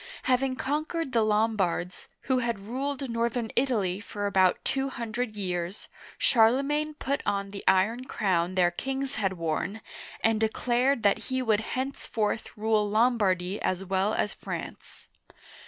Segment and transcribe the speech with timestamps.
[0.23, 6.63] Having conquered the Lombards,— who had ruled northern Italy for about two hundred years,— Charle
[6.63, 9.79] magne put on the iron crown their kings had worn,
[10.23, 15.05] and declared that he would henceforth rule LomlDardy as well as France.